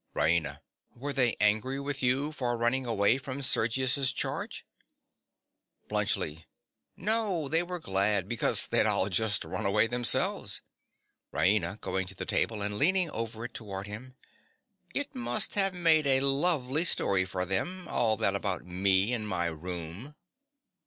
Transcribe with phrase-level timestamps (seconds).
[0.15, 0.61] RAINA.
[0.95, 4.65] Were they angry with you for running away from Sergius's charge?
[5.89, 6.45] BLUNTSCHLI.
[6.97, 10.63] No, they were glad; because they'd all just run away themselves.
[11.31, 11.79] RAINA.
[11.81, 14.15] (going to the table, and leaning over it towards him).
[14.95, 20.15] It must have made a lovely story for them—all that about me and my room.